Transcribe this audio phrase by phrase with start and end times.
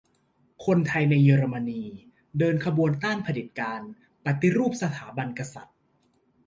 [0.65, 1.83] คนไทยในเยอรมนี
[2.39, 3.81] เดินขบวนต้านเผด็จการ
[4.25, 5.77] ปฏิรูปสถาบันกษัตริย์